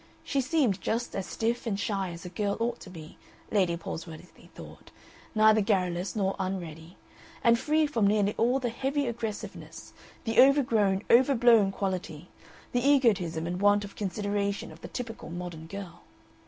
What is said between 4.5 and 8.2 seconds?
thought, neither garrulous nor unready, and free from